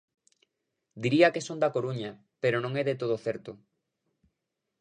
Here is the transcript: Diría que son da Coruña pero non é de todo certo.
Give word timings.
Diría 1.03 1.33
que 1.33 1.45
son 1.47 1.57
da 1.61 1.73
Coruña 1.75 2.11
pero 2.41 2.57
non 2.63 2.73
é 2.81 2.83
de 2.89 2.95
todo 3.01 3.15
certo. 3.25 3.51